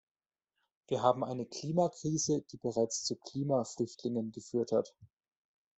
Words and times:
Wir 0.87 1.03
haben 1.03 1.23
eine 1.23 1.45
Klimakrise, 1.45 2.41
die 2.51 2.57
bereits 2.57 3.03
zu 3.03 3.17
Klimaflüchtlingen 3.17 4.31
geführt 4.31 4.71
hat. 4.71 4.95